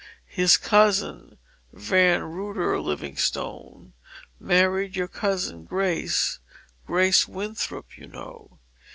His 0.33 0.57
cousin, 0.57 1.37
Van 1.71 2.21
Ruy 2.23 2.55
ter 2.55 2.79
Livingstone, 2.79 3.93
married 4.39 4.95
your 4.95 5.07
cousin 5.07 5.63
Grace 5.63 6.39
Grace 6.87 7.27
Winthrop, 7.27 7.95
you 7.95 8.07
know. 8.07 8.57